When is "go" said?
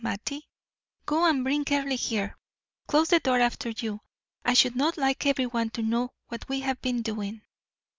1.05-1.25